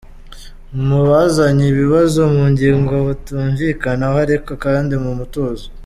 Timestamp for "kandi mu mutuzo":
4.63-5.65